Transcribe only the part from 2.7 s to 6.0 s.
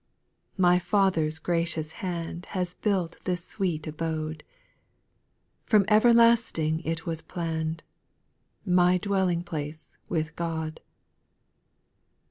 built this sweet abode; ^p'rom